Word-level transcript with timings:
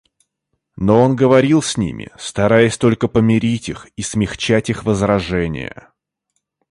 Но 0.77 0.99
он 1.03 1.15
говорил 1.15 1.61
с 1.61 1.77
ними, 1.77 2.09
стараясь 2.17 2.75
только 2.79 3.07
помирить 3.07 3.69
их 3.69 3.85
и 3.97 4.01
смягчать 4.01 4.71
их 4.71 4.83
возражения. 4.83 5.91